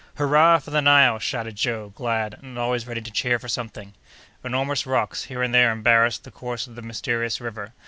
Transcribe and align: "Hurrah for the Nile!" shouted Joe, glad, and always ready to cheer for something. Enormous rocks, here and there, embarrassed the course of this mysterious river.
"Hurrah 0.15 0.57
for 0.57 0.71
the 0.71 0.81
Nile!" 0.81 1.19
shouted 1.19 1.55
Joe, 1.55 1.89
glad, 1.89 2.33
and 2.41 2.57
always 2.57 2.87
ready 2.87 3.01
to 3.01 3.11
cheer 3.11 3.37
for 3.37 3.47
something. 3.47 3.93
Enormous 4.43 4.87
rocks, 4.87 5.25
here 5.25 5.43
and 5.43 5.53
there, 5.53 5.69
embarrassed 5.71 6.23
the 6.23 6.31
course 6.31 6.65
of 6.65 6.73
this 6.73 6.83
mysterious 6.83 7.39
river. 7.39 7.73